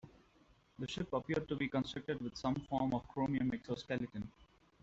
The 0.79 0.87
ship 0.87 1.13
appeared 1.13 1.47
to 1.47 1.55
be 1.55 1.67
constructed 1.67 2.19
with 2.21 2.35
some 2.35 2.55
form 2.55 2.91
of 2.95 3.07
chromium 3.07 3.53
exoskeleton. 3.53 4.31